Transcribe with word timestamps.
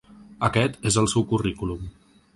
Aquest 0.47 0.89
és 0.91 0.97
el 1.03 1.09
seu 1.13 1.27
currículum. 1.35 1.85